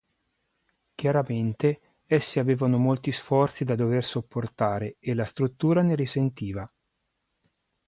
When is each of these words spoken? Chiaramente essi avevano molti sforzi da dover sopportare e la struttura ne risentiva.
Chiaramente 0.95 1.97
essi 2.07 2.39
avevano 2.39 2.79
molti 2.79 3.11
sforzi 3.11 3.63
da 3.63 3.75
dover 3.75 4.03
sopportare 4.03 4.95
e 4.97 5.13
la 5.13 5.25
struttura 5.25 5.83
ne 5.83 5.93
risentiva. 5.93 6.67